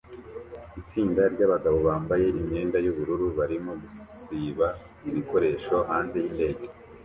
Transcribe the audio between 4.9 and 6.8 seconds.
ibikoresho hanze yindege